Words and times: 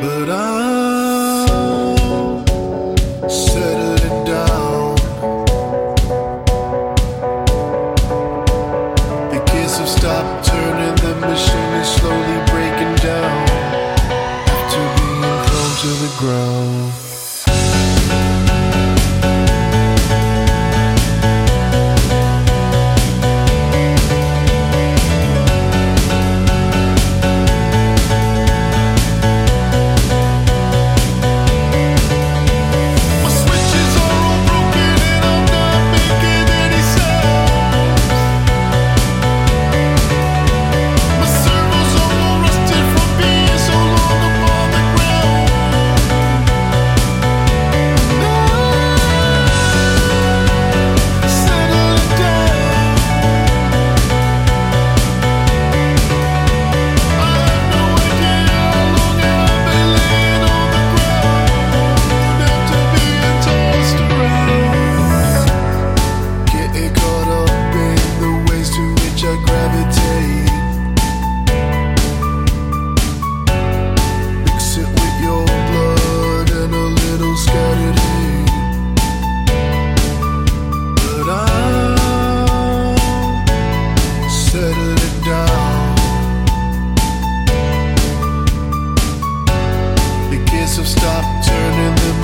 But 0.00 0.30
I'm 0.30 1.96
settling 3.28 4.24
down. 4.24 4.94
The 9.32 9.40
kids 9.46 9.78
have 9.78 9.88
stopped 9.88 10.46
turning 10.46 10.94
the 10.96 11.14
machine. 11.26 11.67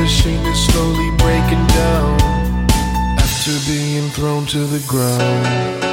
machine 0.00 0.46
is 0.46 0.58
slowly 0.58 1.10
breaking 1.18 1.66
down 1.66 2.20
after 3.18 3.52
being 3.70 4.08
thrown 4.10 4.46
to 4.46 4.64
the 4.64 4.82
ground. 4.88 5.89